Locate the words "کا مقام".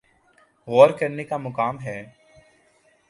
1.23-1.79